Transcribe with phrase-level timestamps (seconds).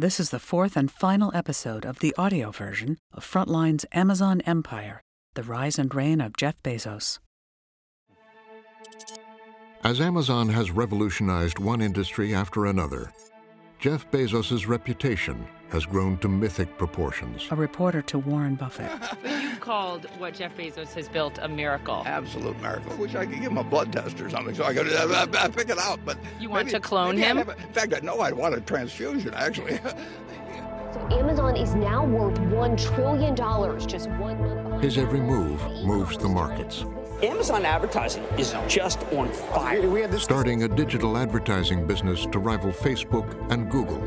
[0.00, 5.02] This is the fourth and final episode of the audio version of Frontline's Amazon Empire
[5.34, 7.18] The Rise and Reign of Jeff Bezos.
[9.84, 13.12] As Amazon has revolutionized one industry after another,
[13.80, 17.46] Jeff Bezos' reputation has grown to mythic proportions.
[17.50, 18.90] A reporter to Warren Buffett.
[19.24, 22.02] You've called what Jeff Bezos has built a miracle.
[22.04, 22.94] Absolute miracle.
[22.96, 25.48] Wish I could give him a blood test or something so I could uh, uh,
[25.48, 26.00] pick it out.
[26.04, 27.38] But You want maybe- to clone him?
[27.38, 29.78] a- in fact, I know I'd want a transfusion, actually.
[30.92, 33.36] So Amazon is now worth $1 trillion,
[33.86, 34.82] just one month.
[34.82, 36.84] His every move moves the markets,
[37.22, 40.18] Amazon advertising is just on fire.
[40.18, 44.00] starting a digital advertising business to rival Facebook and Google.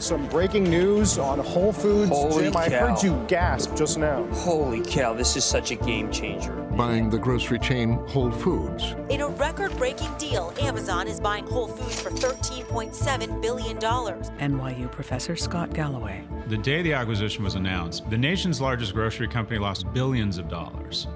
[0.00, 2.10] Some breaking news on Whole Foods.
[2.10, 4.24] Holy Jim, I heard you gasp just now.
[4.32, 6.54] Holy cow, this is such a game changer.
[6.76, 11.68] Buying the grocery chain Whole Foods, In a record breaking deal, Amazon is buying Whole
[11.68, 13.78] Foods for $13.7 billion.
[13.78, 16.24] NYU professor Scott Galloway.
[16.46, 21.08] The day the acquisition was announced, the nation's largest grocery company lost billions of dollars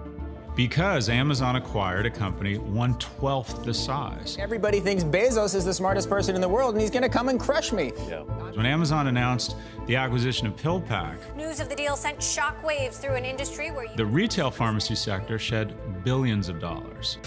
[0.57, 4.37] because Amazon acquired a company one twelfth the size.
[4.39, 7.41] Everybody thinks Bezos is the smartest person in the world and he's gonna come and
[7.41, 7.93] crush me.
[8.09, 8.21] Yeah.
[8.55, 13.25] When Amazon announced the acquisition of PillPack, News of the deal sent shockwaves through an
[13.25, 17.19] industry where you the retail pharmacy sector shed billions of dollars.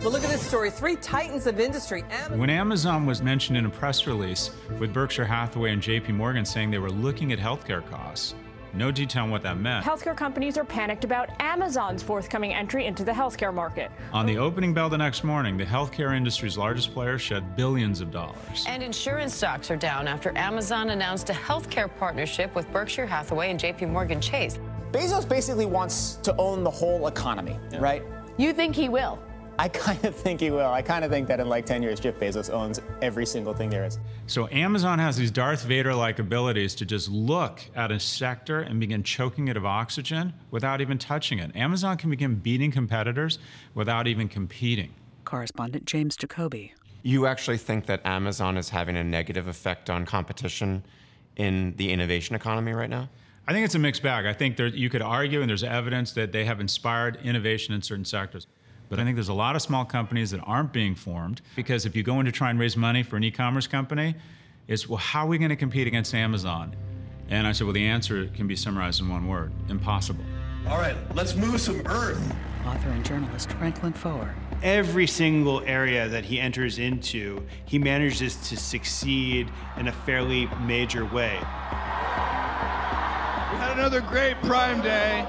[0.00, 0.70] Well, look at this story.
[0.70, 2.04] Three titans of industry.
[2.10, 2.38] Amazon.
[2.38, 6.70] When Amazon was mentioned in a press release with Berkshire Hathaway and JP Morgan saying
[6.70, 8.34] they were looking at healthcare costs,
[8.76, 9.84] no detail on what that meant.
[9.84, 13.90] Healthcare companies are panicked about Amazon's forthcoming entry into the healthcare market.
[14.12, 18.10] On the opening bell the next morning, the healthcare industry's largest player shed billions of
[18.10, 18.64] dollars.
[18.66, 23.60] And insurance stocks are down after Amazon announced a healthcare partnership with Berkshire Hathaway and
[23.60, 24.58] JP Morgan Chase.
[24.92, 28.02] Bezos basically wants to own the whole economy, right?
[28.36, 29.18] You think he will?
[29.58, 30.70] I kind of think he will.
[30.70, 33.70] I kind of think that in like 10 years, Jeff Bezos owns every single thing
[33.70, 33.98] there is.
[34.26, 39.02] So Amazon has these Darth Vader-like abilities to just look at a sector and begin
[39.02, 41.54] choking it of oxygen without even touching it.
[41.54, 43.38] Amazon can begin beating competitors
[43.74, 44.92] without even competing.
[45.24, 46.74] Correspondent James Jacoby.
[47.02, 50.84] You actually think that Amazon is having a negative effect on competition
[51.36, 53.08] in the innovation economy right now?
[53.46, 54.26] I think it's a mixed bag.
[54.26, 57.82] I think there, you could argue, and there's evidence that they have inspired innovation in
[57.82, 58.46] certain sectors.
[58.94, 61.96] But I think there's a lot of small companies that aren't being formed because if
[61.96, 64.14] you go in to try and raise money for an e-commerce company,
[64.68, 66.76] it's well, how are we going to compete against Amazon?
[67.28, 70.24] And I said, well, the answer can be summarized in one word: impossible.
[70.68, 72.22] All right, let's move some earth.
[72.64, 74.32] Author and journalist Franklin Foer.
[74.62, 81.04] Every single area that he enters into, he manages to succeed in a fairly major
[81.04, 81.34] way.
[81.34, 81.48] we
[83.58, 85.26] had another great Prime Day.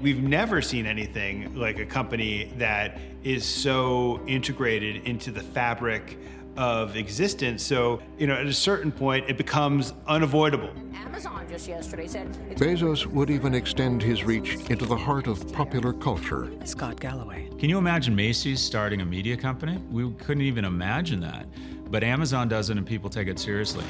[0.00, 6.18] We've never seen anything like a company that is so integrated into the fabric
[6.56, 7.64] of existence.
[7.64, 10.70] So, you know, at a certain point, it becomes unavoidable.
[10.94, 15.52] Amazon just yesterday said it's Bezos would even extend his reach into the heart of
[15.52, 16.48] popular culture.
[16.64, 17.48] Scott Galloway.
[17.58, 19.78] Can you imagine Macy's starting a media company?
[19.90, 21.46] We couldn't even imagine that.
[21.90, 23.84] But Amazon does it and people take it seriously.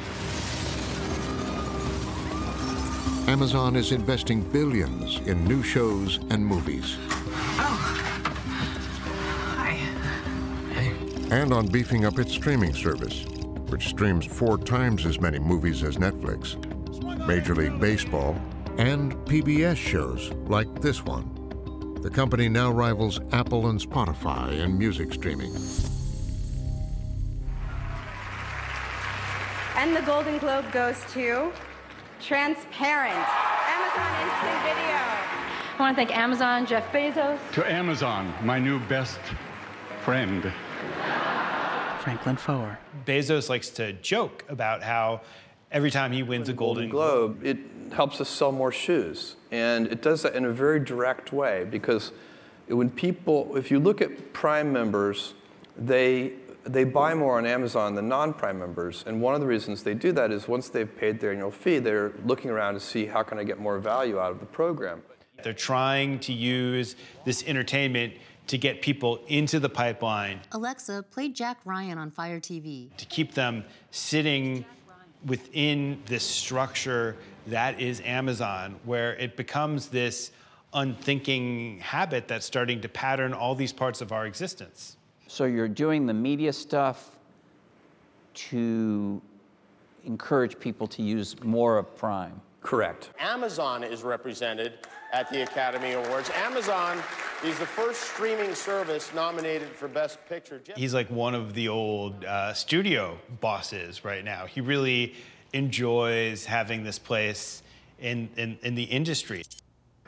[3.28, 6.96] Amazon is investing billions in new shows and movies.
[7.58, 7.84] Oh,
[11.30, 13.26] and on beefing up its streaming service,
[13.68, 16.56] which streams four times as many movies as Netflix,
[17.26, 18.34] Major League Baseball,
[18.78, 22.00] and PBS shows like this one.
[22.00, 25.54] The company now rivals Apple and Spotify in music streaming.
[29.76, 31.52] And the Golden Globe goes to
[32.20, 34.96] Transparent, Amazon Instant Video.
[34.96, 37.38] I want to thank Amazon, Jeff Bezos.
[37.52, 39.20] To Amazon, my new best
[40.04, 40.52] friend.
[42.00, 42.78] Franklin Foer.
[43.06, 45.20] Bezos likes to joke about how
[45.70, 47.58] every time he wins a Golden Globe, it
[47.92, 49.36] helps us sell more shoes.
[49.50, 52.12] And it does that in a very direct way because
[52.66, 55.34] when people, if you look at Prime members,
[55.76, 56.32] they,
[56.68, 59.04] they buy more on Amazon than non Prime members.
[59.06, 61.78] And one of the reasons they do that is once they've paid their annual fee,
[61.78, 65.02] they're looking around to see how can I get more value out of the program.
[65.42, 68.14] They're trying to use this entertainment
[68.48, 72.88] to get people into the pipeline, Alexa, play Jack Ryan on Fire TV.
[72.96, 74.64] to keep them sitting
[75.26, 77.16] within this structure
[77.46, 80.32] that is Amazon, where it becomes this
[80.74, 84.97] unthinking habit that's starting to pattern all these parts of our existence.
[85.28, 87.18] So you're doing the media stuff
[88.34, 89.20] to
[90.04, 92.40] encourage people to use more of Prime.
[92.62, 93.10] Correct.
[93.20, 94.78] Amazon is represented
[95.12, 96.30] at the Academy Awards.
[96.30, 96.98] Amazon
[97.44, 100.62] is the first streaming service nominated for Best Picture.
[100.76, 104.46] He's like one of the old uh, studio bosses right now.
[104.46, 105.14] He really
[105.52, 107.62] enjoys having this place
[107.98, 109.44] in, in, in the industry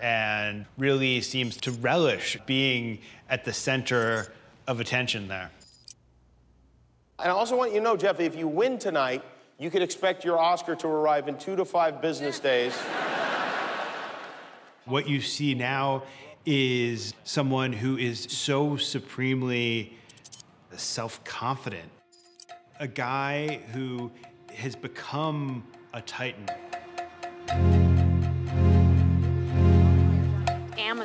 [0.01, 4.33] and really seems to relish being at the center
[4.67, 5.51] of attention there.
[7.19, 9.23] And I also want you to know, Jeff, if you win tonight,
[9.59, 12.77] you could expect your Oscar to arrive in two to five business days.
[14.87, 16.03] What you see now
[16.47, 19.97] is someone who is so supremely
[20.77, 21.91] self confident,
[22.81, 24.11] a guy who
[24.55, 26.49] has become a titan.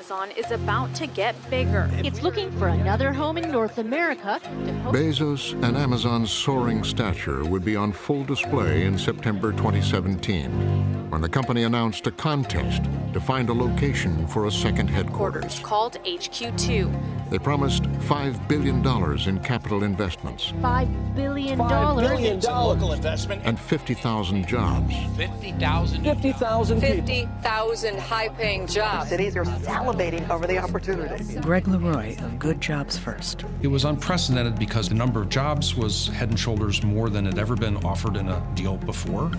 [0.06, 1.90] Amazon is about to get bigger.
[2.04, 4.52] It's looking for another home in North America to.
[4.92, 11.30] Bezos and Amazon's soaring stature would be on full display in September 2017 when the
[11.30, 15.58] company announced a contest to find a location for a second headquarters.
[15.62, 17.25] called HQ2.
[17.30, 18.86] They promised $5 billion
[19.28, 21.58] in capital investments $5 billion.
[21.58, 23.42] $5 billion local investment.
[23.46, 24.94] and 50,000 jobs.
[25.18, 29.10] 50,000 50,000 50,000 high paying jobs.
[29.10, 31.36] Cities are salivating over the opportunity.
[31.40, 33.44] Greg LeRoy of Good Jobs First.
[33.62, 37.40] It was unprecedented because the number of jobs was head and shoulders more than had
[37.40, 39.32] ever been offered in a deal before.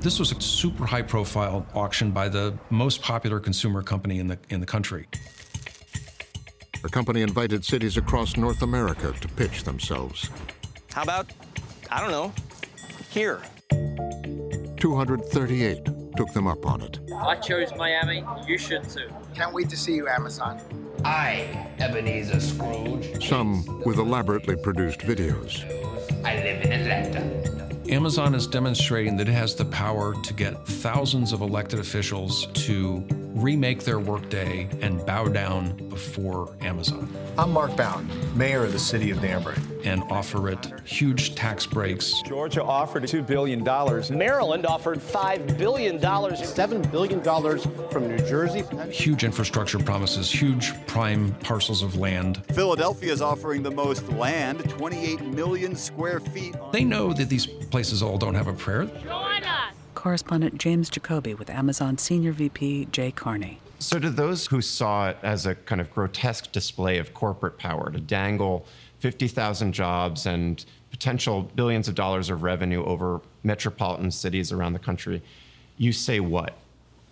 [0.00, 4.38] This was a super high profile auction by the most popular consumer company in the,
[4.48, 5.08] in the country.
[6.82, 10.30] The company invited cities across North America to pitch themselves.
[10.92, 11.26] How about,
[11.90, 12.32] I don't know,
[13.10, 13.42] here?
[14.76, 15.84] 238
[16.16, 17.00] took them up on it.
[17.12, 18.24] I chose Miami.
[18.46, 19.08] You should too.
[19.34, 20.60] Can't wait to see you, Amazon.
[21.04, 23.26] I, Ebenezer Scrooge.
[23.28, 25.64] Some with elaborately produced videos.
[26.24, 27.92] I live in Atlanta.
[27.92, 33.04] Amazon is demonstrating that it has the power to get thousands of elected officials to
[33.42, 37.08] remake their workday and bow down before Amazon
[37.38, 39.56] I'm Mark Boughton, mayor of the city of Danbury.
[39.84, 42.12] and offer it huge tax breaks.
[42.26, 43.62] Georgia offered $2 billion.
[44.18, 47.22] Maryland offered $5 billion, $7 billion
[47.90, 48.64] from New Jersey.
[48.90, 52.42] Huge infrastructure promises, huge prime parcels of land.
[52.52, 56.56] Philadelphia is offering the most land, 28 million square feet.
[56.72, 58.90] They know that these places all don't have a prayer.
[59.94, 63.60] Correspondent James Jacoby with Amazon Senior VP Jay Carney.
[63.80, 67.90] So, to those who saw it as a kind of grotesque display of corporate power
[67.90, 68.66] to dangle
[68.98, 75.22] 50,000 jobs and potential billions of dollars of revenue over metropolitan cities around the country,
[75.76, 76.54] you say what?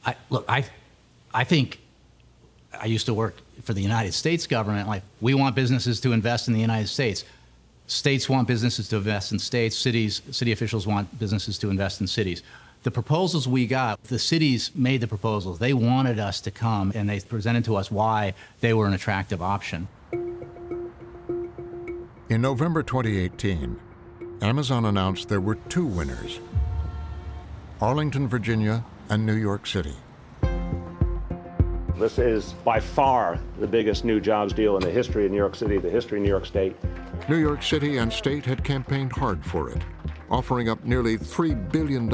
[0.05, 0.64] I, look, I,
[1.32, 1.81] I think
[2.81, 4.88] I used to work for the United States government.
[4.88, 7.25] Like, we want businesses to invest in the United States.
[7.87, 9.76] States want businesses to invest in states.
[9.76, 12.43] Cities, city officials want businesses to invest in cities.
[12.86, 15.58] The proposals we got, the cities made the proposals.
[15.58, 19.42] They wanted us to come, and they presented to us why they were an attractive
[19.42, 19.88] option.
[22.28, 23.76] In November 2018,
[24.40, 26.38] Amazon announced there were two winners
[27.80, 29.96] Arlington, Virginia, and New York City.
[31.96, 35.56] This is by far the biggest new jobs deal in the history of New York
[35.56, 36.76] City, the history of New York State.
[37.28, 39.82] New York City and state had campaigned hard for it,
[40.31, 42.12] offering up nearly $3 billion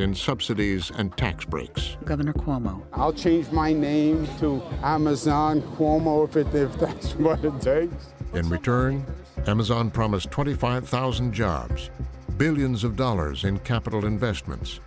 [0.00, 1.96] in subsidies and tax breaks.
[2.04, 2.82] Governor Cuomo.
[2.92, 8.12] I'll change my name to Amazon Cuomo if, it, if that's what it takes.
[8.34, 9.04] In return,
[9.46, 11.90] Amazon promised 25,000 jobs,
[12.36, 14.80] billions of dollars in capital investments,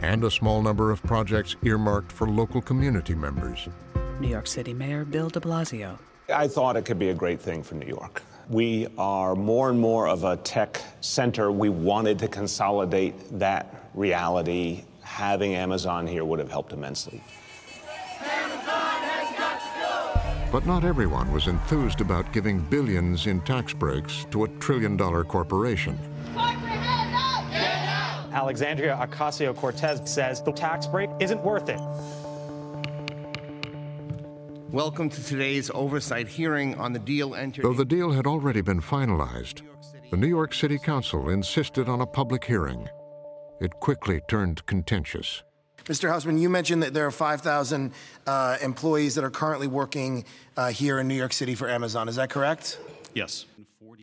[0.00, 3.68] and a small number of projects earmarked for local community members.
[4.20, 5.98] New York City Mayor Bill de Blasio.
[6.32, 8.22] I thought it could be a great thing for New York.
[8.50, 11.52] We are more and more of a tech center.
[11.52, 14.82] We wanted to consolidate that reality.
[15.02, 17.22] Having Amazon here would have helped immensely.
[20.50, 25.22] But not everyone was enthused about giving billions in tax breaks to a trillion dollar
[25.22, 25.96] corporation.
[28.32, 31.78] Alexandria Ocasio Cortez says the tax break isn't worth it.
[34.72, 37.64] Welcome to today's oversight hearing on the deal entered.
[37.64, 39.62] Though the deal had already been finalized,
[40.12, 42.88] the New York City Council insisted on a public hearing.
[43.60, 45.42] It quickly turned contentious.
[45.86, 46.08] Mr.
[46.08, 47.92] Huseman, you mentioned that there are 5,000
[48.28, 50.24] uh, employees that are currently working
[50.56, 52.08] uh, here in New York City for Amazon.
[52.08, 52.78] Is that correct?
[53.12, 53.46] Yes.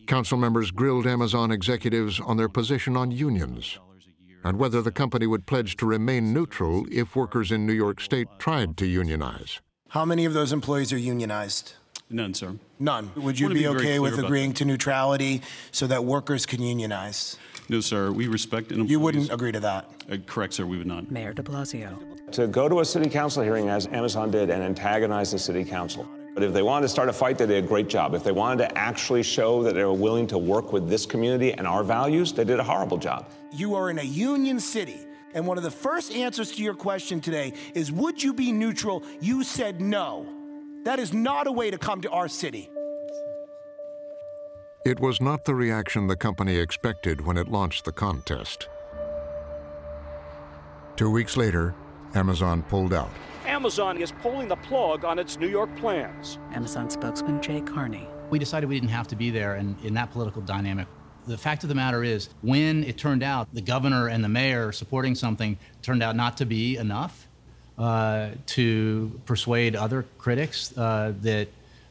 [0.06, 3.78] Council members grilled Amazon executives on their position on unions
[4.44, 8.28] and whether the company would pledge to remain neutral if workers in New York State
[8.38, 9.60] tried to unionize.
[9.88, 11.72] How many of those employees are unionized?
[12.10, 12.56] None, sir.
[12.78, 13.10] None.
[13.16, 15.40] Would you be, be okay with about agreeing to neutrality
[15.72, 17.38] so that workers can unionize?
[17.70, 18.12] No, sir.
[18.12, 19.90] We respect an You wouldn't agree to that?
[20.10, 20.66] Uh, correct, sir.
[20.66, 21.10] We would not.
[21.10, 21.98] Mayor de Blasio.
[22.32, 26.06] To go to a city council hearing as Amazon did and antagonize the city council.
[26.34, 28.14] But if they wanted to start a fight, they did a great job.
[28.14, 31.52] If they wanted to actually show that they were willing to work with this community
[31.54, 33.26] and our values, they did a horrible job.
[33.52, 35.00] you are in a union city.
[35.34, 39.02] And one of the first answers to your question today is Would you be neutral?
[39.20, 40.26] You said no.
[40.84, 42.70] That is not a way to come to our city.
[44.84, 48.68] It was not the reaction the company expected when it launched the contest.
[50.96, 51.74] Two weeks later,
[52.14, 53.10] Amazon pulled out.
[53.44, 56.38] Amazon is pulling the plug on its New York plans.
[56.54, 58.08] Amazon spokesman Jay Carney.
[58.30, 60.86] We decided we didn't have to be there, and in that political dynamic,
[61.28, 64.72] the fact of the matter is, when it turned out the governor and the mayor
[64.72, 67.28] supporting something turned out not to be enough
[67.76, 71.48] uh, to persuade other critics uh, that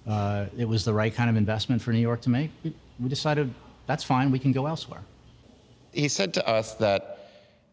[0.08, 3.10] uh, it was the right kind of investment for New York to make, we, we
[3.10, 3.54] decided
[3.86, 5.02] that's fine, we can go elsewhere.
[5.94, 7.30] He said to us that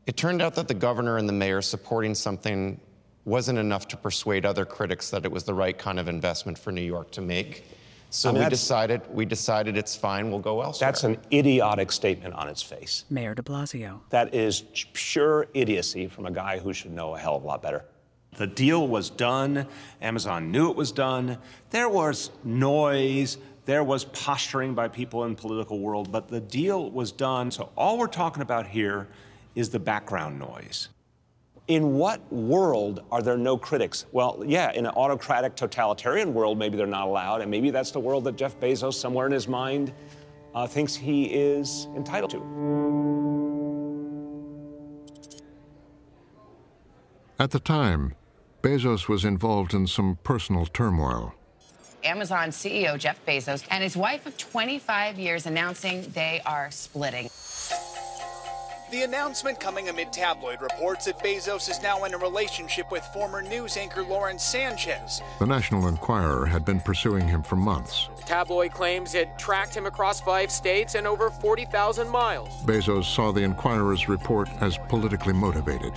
[0.06, 2.78] it turned out that the governor and the mayor supporting something
[3.25, 6.73] wasn't enough to persuade other critics that it was the right kind of investment for
[6.73, 7.64] New York to make.
[8.14, 10.30] So I mean, we decided we decided it's fine.
[10.30, 10.88] We'll go elsewhere.
[10.88, 13.04] That's an idiotic statement on its face.
[13.11, 14.02] Mayor de Blasio.
[14.11, 17.61] That is pure idiocy from a guy who should know a hell of a lot
[17.61, 17.85] better.
[18.37, 19.66] The deal was done.
[20.00, 21.38] Amazon knew it was done.
[21.71, 23.38] There was noise.
[23.64, 27.50] There was posturing by people in the political world, but the deal was done.
[27.50, 29.09] So all we're talking about here
[29.56, 30.88] is the background noise.
[31.66, 34.04] In what world are there no critics?
[34.12, 38.00] Well, yeah, in an autocratic, totalitarian world, maybe they're not allowed, and maybe that's the
[38.00, 39.94] world that Jeff Bezos, somewhere in his mind,
[40.54, 42.40] uh, thinks he is entitled to.
[47.38, 48.14] At the time,
[48.62, 51.35] Bezos was involved in some personal turmoil.
[52.04, 57.30] Amazon CEO Jeff Bezos and his wife of 25 years announcing they are splitting.
[58.94, 63.42] The announcement coming amid tabloid reports that Bezos is now in a relationship with former
[63.42, 65.20] news anchor Lauren Sanchez.
[65.40, 68.08] The National Enquirer had been pursuing him for months.
[68.18, 72.50] The tabloid claims it tracked him across five states and over 40,000 miles.
[72.66, 75.92] Bezos saw the Enquirer's report as politically motivated.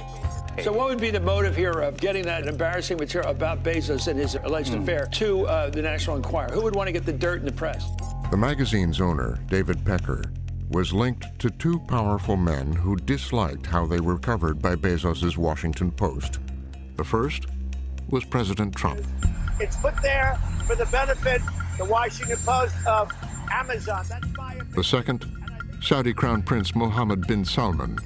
[0.63, 4.19] So, what would be the motive here of getting that embarrassing material about Bezos and
[4.19, 6.51] his alleged affair to uh, the National Enquirer?
[6.51, 7.91] Who would want to get the dirt in the press?
[8.31, 10.23] The magazine's owner, David Pecker,
[10.69, 15.91] was linked to two powerful men who disliked how they were covered by Bezos' Washington
[15.91, 16.39] Post.
[16.97, 17.45] The first
[18.09, 18.99] was President Trump.
[19.59, 21.41] It's put there for the benefit,
[21.77, 23.11] the Washington Post of
[23.51, 24.05] Amazon.
[24.09, 25.25] That's my The second,
[25.81, 27.97] Saudi Crown Prince Mohammed bin Salman,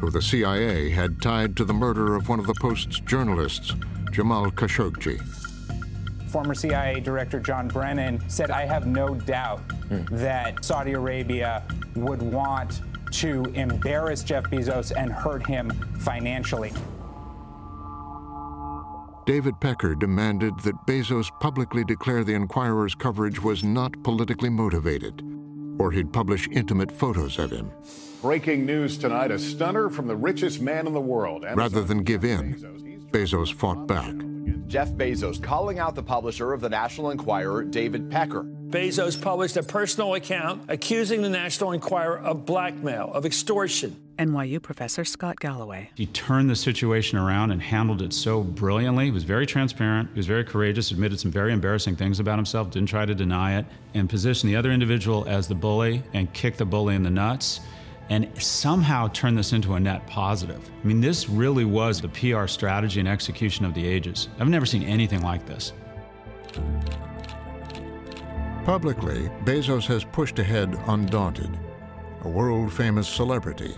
[0.00, 3.74] who the CIA had tied to the murder of one of the Post's journalists,
[4.12, 5.20] Jamal Khashoggi.
[6.28, 9.62] Former CIA Director John Brennan said, I have no doubt
[9.94, 10.16] Mm-hmm.
[10.16, 11.62] that Saudi Arabia
[11.94, 12.80] would want
[13.12, 15.70] to embarrass Jeff Bezos and hurt him
[16.00, 16.72] financially.
[19.26, 25.22] David Pecker demanded that Bezos publicly declare the Enquirer's coverage was not politically motivated,
[25.78, 27.70] or he'd publish intimate photos of him.
[28.20, 31.44] Breaking news tonight a stunner from the richest man in the world.
[31.54, 32.54] Rather than give in,
[33.12, 34.14] Bezos fought back.
[34.66, 38.44] Jeff Bezos calling out the publisher of the National Enquirer, David Pecker.
[38.44, 43.96] Bezos published a personal account accusing the National Enquirer of blackmail, of extortion.
[44.18, 45.90] NYU professor Scott Galloway.
[45.94, 49.06] He turned the situation around and handled it so brilliantly.
[49.06, 50.08] He was very transparent.
[50.10, 53.58] He was very courageous, admitted some very embarrassing things about himself, didn't try to deny
[53.58, 57.10] it, and positioned the other individual as the bully and kicked the bully in the
[57.10, 57.60] nuts
[58.10, 60.70] and somehow turn this into a net positive.
[60.82, 64.28] I mean, this really was the PR strategy and execution of the ages.
[64.38, 65.72] I've never seen anything like this.
[68.64, 71.58] Publicly, Bezos has pushed ahead undaunted,
[72.22, 73.74] a world famous celebrity,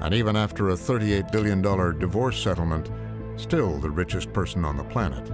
[0.00, 2.90] and even after a $38 billion divorce settlement,
[3.36, 5.24] still the richest person on the planet.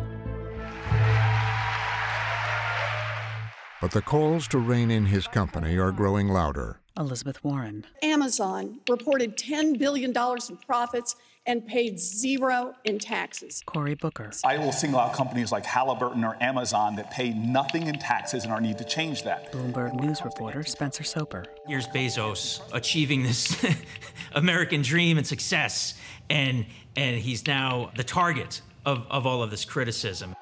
[3.80, 6.80] But the calls to rein in his company are growing louder.
[6.98, 7.84] Elizabeth Warren.
[8.02, 13.62] Amazon reported $10 billion in profits and paid zero in taxes.
[13.66, 14.30] Cory Booker.
[14.44, 18.52] I will single out companies like Halliburton or Amazon that pay nothing in taxes and
[18.52, 19.52] are need to change that.
[19.52, 21.44] Bloomberg News reporter Spencer Soper.
[21.66, 23.62] Here's Bezos achieving this
[24.32, 25.94] American dream and success,
[26.30, 26.64] and
[26.96, 30.34] and he's now the target of, of all of this criticism,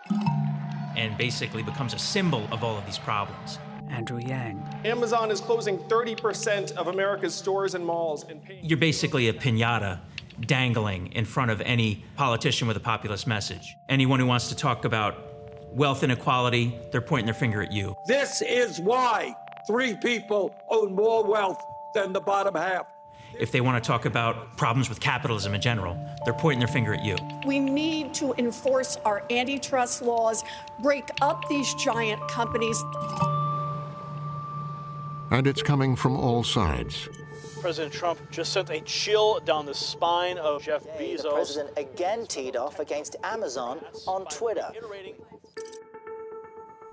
[0.97, 3.59] and basically becomes a symbol of all of these problems.
[3.93, 4.63] Andrew Yang.
[4.85, 8.65] Amazon is closing 30% of America's stores and malls and paying.
[8.65, 10.01] You're basically a pinata
[10.41, 13.77] dangling in front of any politician with a populist message.
[13.89, 15.15] Anyone who wants to talk about
[15.75, 17.95] wealth inequality, they're pointing their finger at you.
[18.07, 19.35] This is why
[19.67, 21.63] three people own more wealth
[21.95, 22.87] than the bottom half.
[23.39, 26.95] If they want to talk about problems with capitalism in general, they're pointing their finger
[26.95, 27.17] at you.
[27.47, 30.45] We need to enforce our antitrust laws,
[30.81, 32.83] break up these giant companies.
[35.33, 37.09] And it's coming from all sides.
[37.59, 41.23] President Trump just sent a chill down the spine of Jeff Bezos.
[41.23, 44.71] The president again teed off against Amazon on Twitter.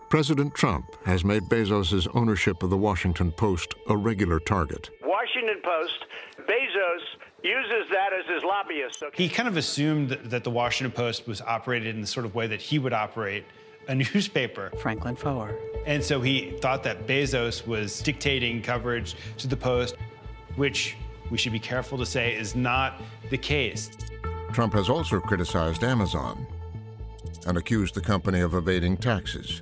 [0.07, 4.89] President Trump has made Bezos' ownership of the Washington Post a regular target.
[5.03, 6.05] Washington Post,
[6.47, 9.03] Bezos uses that as his lobbyist.
[9.03, 9.21] Okay?
[9.21, 12.47] He kind of assumed that the Washington Post was operated in the sort of way
[12.47, 13.43] that he would operate
[13.89, 14.71] a newspaper.
[14.79, 15.53] Franklin Foer.
[15.85, 19.95] And so he thought that Bezos was dictating coverage to the Post,
[20.55, 20.95] which
[21.29, 23.91] we should be careful to say is not the case.
[24.53, 26.47] Trump has also criticized Amazon
[27.47, 29.61] and accused the company of evading taxes.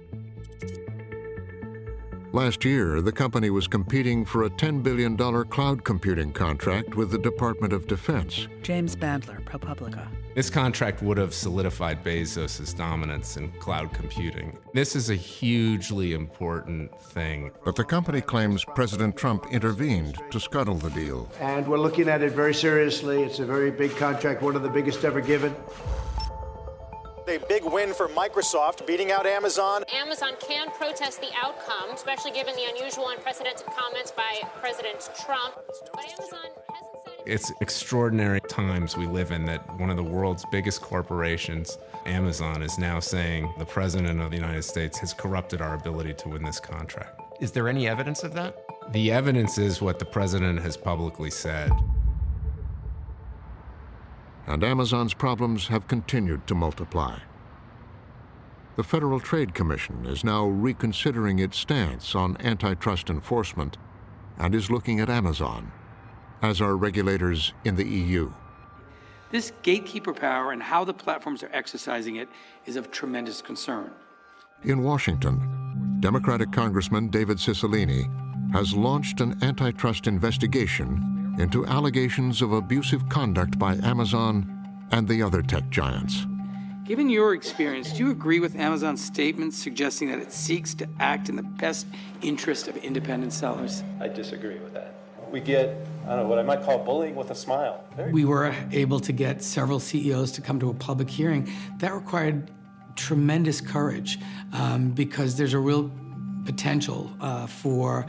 [2.33, 7.17] Last year, the company was competing for a $10 billion cloud computing contract with the
[7.17, 8.47] Department of Defense.
[8.61, 10.07] James Bandler, ProPublica.
[10.37, 14.55] This contract would have solidified Bezos' dominance in cloud computing.
[14.71, 17.49] This is a hugely important thing.
[17.65, 21.27] But the company claims President Trump intervened to scuttle the deal.
[21.39, 23.23] And we're looking at it very seriously.
[23.23, 25.55] It's a very big contract, one of the biggest ever given.
[27.27, 29.83] A big win for Microsoft, beating out Amazon.
[29.91, 35.55] Amazon can protest the outcome, especially given the unusual and unprecedented comments by President Trump.
[35.93, 36.46] But Amazon hasn't said.
[37.27, 42.79] It's extraordinary times we live in that one of the world's biggest corporations, Amazon, is
[42.79, 46.61] now saying the President of the United States has corrupted our ability to win this
[46.61, 47.21] contract.
[47.41, 48.65] Is there any evidence of that?
[48.93, 51.71] The evidence is what the President has publicly said
[54.47, 57.19] and Amazon's problems have continued to multiply.
[58.77, 63.77] The Federal Trade Commission is now reconsidering its stance on antitrust enforcement
[64.37, 65.71] and is looking at Amazon,
[66.41, 68.31] as are regulators in the EU.
[69.31, 72.29] This gatekeeper power and how the platforms are exercising it
[72.65, 73.91] is of tremendous concern.
[74.63, 83.07] In Washington, Democratic Congressman David Cicilline has launched an antitrust investigation into allegations of abusive
[83.09, 84.53] conduct by Amazon
[84.91, 86.25] and the other tech giants.
[86.85, 91.27] Given your experience, do you agree with Amazon's statements suggesting that it seeks to act
[91.27, 91.85] in the best
[92.21, 93.83] interest of independent sellers?
[93.99, 94.96] I disagree with that.
[95.31, 97.83] We get, I don't know, what I might call bullying with a smile.
[97.95, 101.51] Very we were able to get several CEOs to come to a public hearing.
[101.79, 102.51] That required
[102.95, 104.19] tremendous courage
[104.53, 105.91] um, because there's a real
[106.45, 108.05] potential uh, for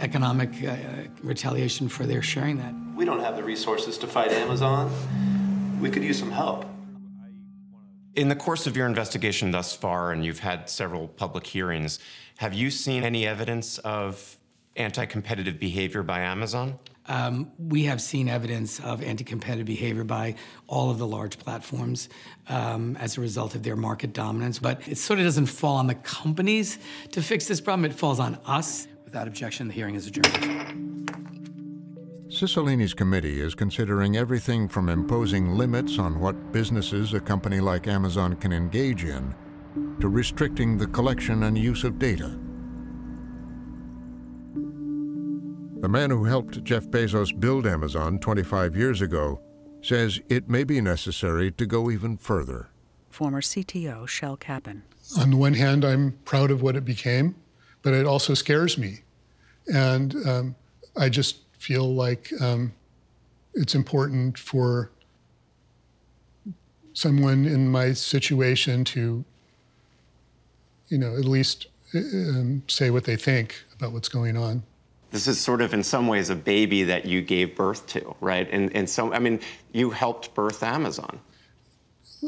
[0.00, 0.76] economic uh,
[1.22, 2.74] retaliation for their sharing that.
[2.94, 4.90] We don't have the resources to fight Amazon.
[5.80, 6.66] We could use some help.
[8.14, 11.98] In the course of your investigation thus far, and you've had several public hearings,
[12.38, 14.38] have you seen any evidence of
[14.76, 16.78] anti competitive behavior by Amazon?
[17.08, 20.34] Um, we have seen evidence of anti competitive behavior by
[20.66, 22.08] all of the large platforms
[22.48, 24.58] um, as a result of their market dominance.
[24.58, 26.78] But it sort of doesn't fall on the companies
[27.12, 28.88] to fix this problem, it falls on us.
[29.04, 30.66] Without objection, the hearing is adjourned.
[32.28, 38.34] Cicilline's committee is considering everything from imposing limits on what businesses a company like Amazon
[38.34, 39.32] can engage in
[40.00, 42.36] to restricting the collection and use of data.
[45.80, 49.40] The man who helped Jeff Bezos build Amazon 25 years ago
[49.82, 52.68] says it may be necessary to go even further.
[53.10, 54.82] Former CTO Shel Kaphan.
[55.18, 57.36] On the one hand, I'm proud of what it became
[57.86, 58.98] but it also scares me.
[59.72, 60.56] And um,
[60.96, 62.72] I just feel like um,
[63.54, 64.90] it's important for
[66.94, 69.24] someone in my situation to,
[70.88, 74.64] you know, at least um, say what they think about what's going on.
[75.16, 78.46] This is sort of, in some ways, a baby that you gave birth to, right?
[78.52, 79.40] And, and so, I mean,
[79.72, 81.18] you helped birth Amazon.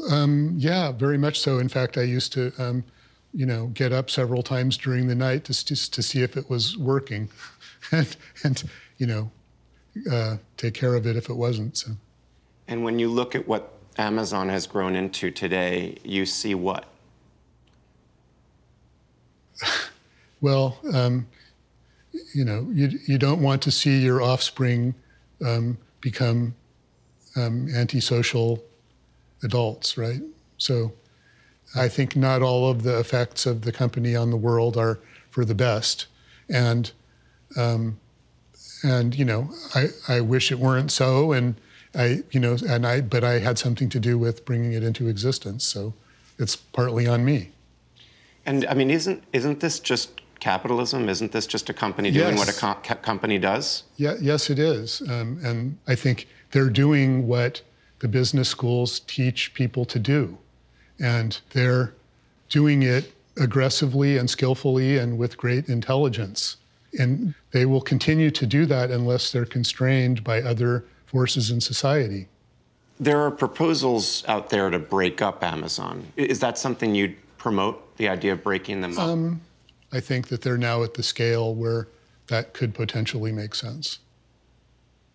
[0.09, 1.59] Um, yeah, very much so.
[1.59, 2.83] In fact, I used to um,
[3.31, 6.49] you know, get up several times during the night to, to, to see if it
[6.49, 7.29] was working
[7.91, 8.63] and, and
[8.97, 9.29] you know,
[10.11, 11.77] uh, take care of it if it wasn't.
[11.77, 11.91] So.
[12.67, 16.85] And when you look at what Amazon has grown into today, you see what?
[20.41, 21.27] well, um,
[22.33, 24.95] you know, you, you don't want to see your offspring
[25.45, 26.55] um, become
[27.35, 28.63] um, antisocial
[29.43, 30.21] adults, right?
[30.57, 30.91] So
[31.75, 35.45] I think not all of the effects of the company on the world are for
[35.45, 36.07] the best,
[36.49, 36.91] and
[37.55, 37.99] um,
[38.83, 41.55] and you know I, I wish it weren't so, and
[41.93, 45.07] I you know and I but I had something to do with bringing it into
[45.07, 45.93] existence, so
[46.39, 47.51] it's partly on me.
[48.45, 51.09] And I mean, isn't isn't this just capitalism?
[51.09, 52.39] Isn't this just a company doing yes.
[52.39, 53.83] what a co- company does?
[53.97, 57.61] Yeah, yes, it is, um, and I think they're doing what
[57.99, 60.37] the business schools teach people to do
[60.99, 61.93] and they're
[62.49, 66.57] doing it aggressively and skillfully and with great intelligence.
[66.97, 72.27] And they will continue to do that unless they're constrained by other forces in society.
[72.99, 76.05] There are proposals out there to break up Amazon.
[76.17, 79.07] Is that something you'd promote, the idea of breaking them up?
[79.07, 79.41] Um,
[79.91, 81.87] I think that they're now at the scale where
[82.27, 83.99] that could potentially make sense.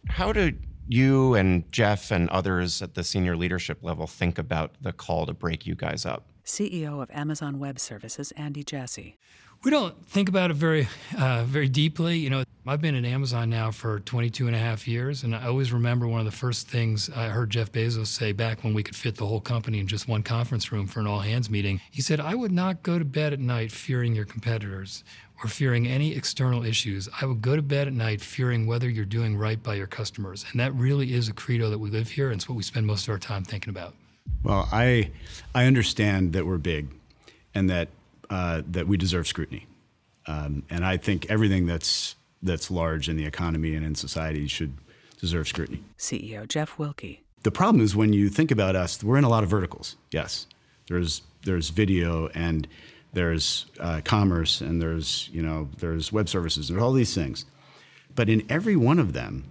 [0.09, 0.53] How do
[0.89, 5.33] you and Jeff and others at the senior leadership level think about the call to
[5.33, 6.25] break you guys up?
[6.45, 9.17] CEO of Amazon Web Services, Andy Jassy.
[9.65, 12.19] We don't think about it very, uh, very deeply.
[12.19, 15.47] You know, I've been at Amazon now for 22 and a half years, and I
[15.47, 18.83] always remember one of the first things I heard Jeff Bezos say back when we
[18.83, 21.81] could fit the whole company in just one conference room for an all hands meeting.
[21.91, 25.03] He said, I would not go to bed at night fearing your competitors
[25.43, 27.09] or fearing any external issues.
[27.19, 30.45] I would go to bed at night fearing whether you're doing right by your customers.
[30.53, 32.87] And that really is a credo that we live here, and it's what we spend
[32.87, 33.95] most of our time thinking about.
[34.43, 35.11] Well, I,
[35.55, 36.89] I understand that we're big
[37.55, 37.89] and that
[38.31, 39.67] uh, that we deserve scrutiny.
[40.27, 44.75] Um, and I think everything that's that's large in the economy and in society should
[45.21, 45.83] deserve scrutiny.
[45.99, 47.21] CEO Jeff Wilke.
[47.43, 49.97] The problem is when you think about us, we're in a lot of verticals.
[50.11, 50.47] Yes,
[50.89, 52.67] there's there's video and
[53.13, 56.69] there's uh, commerce and there's you know there's web services.
[56.69, 57.45] There's all these things,
[58.15, 59.45] but in every one of them,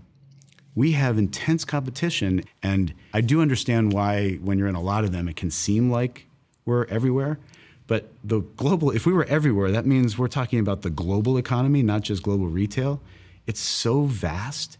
[0.75, 2.43] we have intense competition.
[2.61, 5.91] And I do understand why when you're in a lot of them, it can seem
[5.91, 6.25] like
[6.65, 7.39] we're everywhere.
[7.87, 11.83] But the global, if we were everywhere, that means we're talking about the global economy,
[11.83, 13.01] not just global retail.
[13.45, 14.77] It's so vast.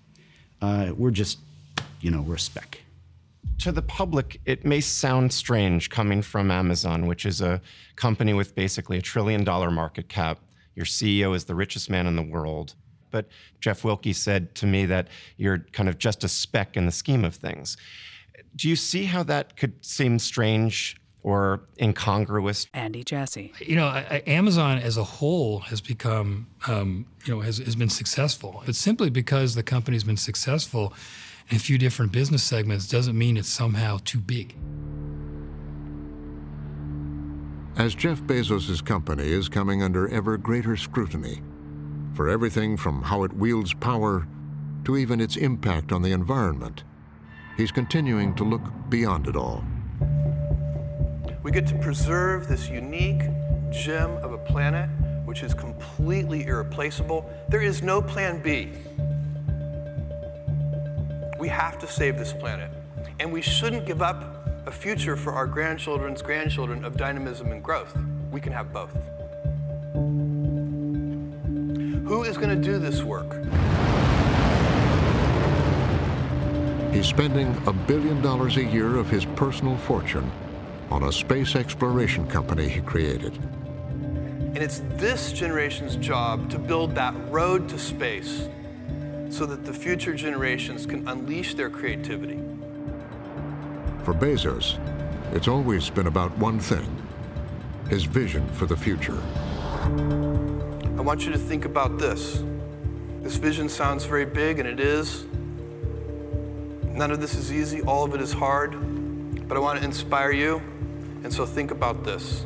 [0.62, 1.40] Uh, we're just,
[2.00, 2.80] you know, we're a speck.
[3.60, 7.62] To the public, it may sound strange coming from Amazon, which is a
[7.96, 10.40] company with basically a trillion dollar market cap.
[10.76, 12.76] Your CEO is the richest man in the world.
[13.12, 13.28] But
[13.60, 17.24] Jeff Wilke said to me that you're kind of just a speck in the scheme
[17.24, 17.78] of things.
[18.56, 22.68] Do you see how that could seem strange or incongruous?
[22.74, 23.54] Andy Jassy.
[23.60, 27.90] You know, I, Amazon as a whole has become, um, you know, has, has been
[27.90, 28.62] successful.
[28.66, 30.94] But simply because the company's been successful
[31.50, 34.56] in a few different business segments doesn't mean it's somehow too big.
[37.76, 41.42] As Jeff Bezos' company is coming under ever greater scrutiny
[42.14, 44.28] for everything from how it wields power
[44.86, 46.84] to even its impact on the environment,
[47.58, 49.64] he's continuing to look beyond it all.
[51.44, 53.24] We get to preserve this unique
[53.70, 54.90] gem of a planet
[55.26, 57.30] which is completely irreplaceable.
[57.50, 58.70] There is no plan B.
[61.38, 62.72] We have to save this planet.
[63.20, 67.94] And we shouldn't give up a future for our grandchildren's grandchildren of dynamism and growth.
[68.32, 68.94] We can have both.
[72.08, 73.34] Who is going to do this work?
[76.94, 80.32] He's spending a billion dollars a year of his personal fortune
[80.94, 83.36] on a space exploration company he created.
[84.54, 88.48] And it's this generation's job to build that road to space
[89.28, 92.40] so that the future generations can unleash their creativity.
[94.04, 94.78] For Bezos,
[95.34, 96.86] it's always been about one thing
[97.90, 99.20] his vision for the future.
[99.82, 102.44] I want you to think about this.
[103.22, 105.26] This vision sounds very big, and it is.
[106.84, 108.74] None of this is easy, all of it is hard,
[109.48, 110.62] but I want to inspire you
[111.24, 112.46] and so think about this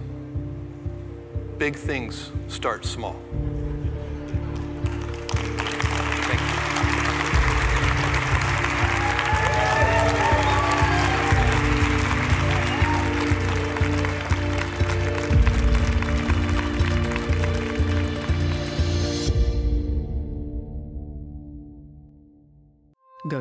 [1.58, 3.16] big things start small.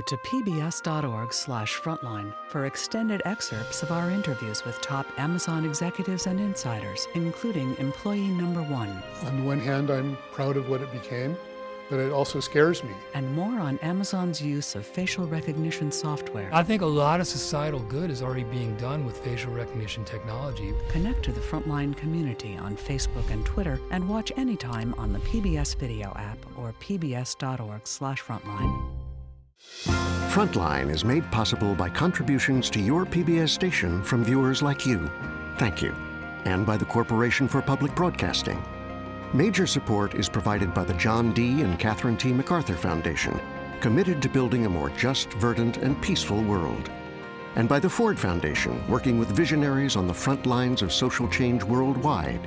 [0.07, 7.77] To pbs.org/frontline for extended excerpts of our interviews with top Amazon executives and insiders, including
[7.79, 9.03] employee number 1.
[9.27, 11.37] On the one hand, I'm proud of what it became,
[11.88, 12.90] but it also scares me.
[13.14, 16.51] And more on Amazon's use of facial recognition software.
[16.53, 20.73] I think a lot of societal good is already being done with facial recognition technology.
[20.88, 25.77] Connect to the Frontline community on Facebook and Twitter and watch anytime on the PBS
[25.77, 28.96] video app or pbs.org/frontline.
[30.37, 35.11] Frontline is made possible by contributions to your PBS station from viewers like you.
[35.57, 35.92] Thank you.
[36.45, 38.62] And by the Corporation for Public Broadcasting.
[39.33, 41.62] Major support is provided by the John D.
[41.62, 42.35] and Catherine T.
[42.35, 43.40] MacArthur Foundation,
[43.81, 46.90] committed to building a more just, verdant, and peaceful world.
[47.55, 51.62] And by the Ford Foundation, working with visionaries on the front lines of social change
[51.64, 52.47] worldwide.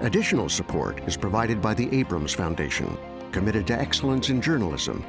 [0.00, 2.96] Additional support is provided by the Abrams Foundation,
[3.30, 5.04] committed to excellence in journalism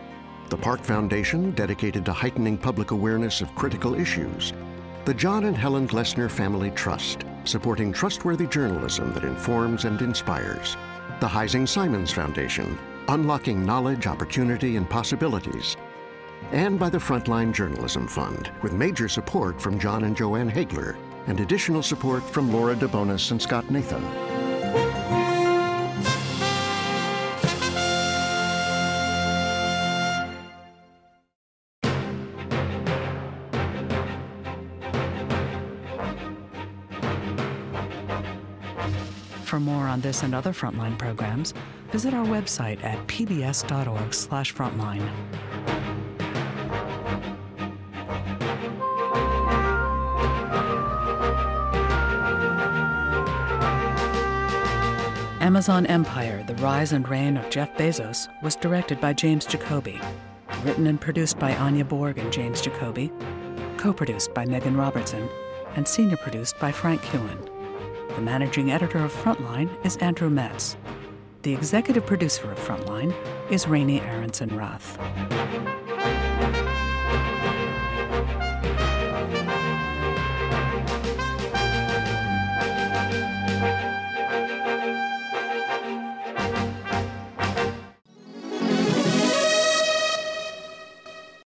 [0.51, 4.51] the Park Foundation, dedicated to heightening public awareness of critical issues,
[5.05, 10.75] the John and Helen Glessner Family Trust, supporting trustworthy journalism that informs and inspires,
[11.21, 15.77] the Heising Simons Foundation, unlocking knowledge, opportunity, and possibilities.
[16.51, 21.39] And by the Frontline Journalism Fund, with major support from John and Joanne Hagler, and
[21.39, 24.30] additional support from Laura DeBonis and Scott Nathan.
[40.11, 41.53] This and other Frontline programs,
[41.89, 45.09] visit our website at pbs.org/frontline.
[55.39, 60.01] Amazon Empire The Rise and Reign of Jeff Bezos was directed by James Jacoby,
[60.65, 63.13] written and produced by Anya Bourg and James Jacoby,
[63.77, 65.29] co produced by Megan Robertson,
[65.77, 67.50] and senior produced by Frank Koughan.
[68.15, 70.75] The managing editor of Frontline is Andrew Metz.
[71.43, 73.15] The executive producer of Frontline
[73.49, 74.97] is Raney Aronson Rath.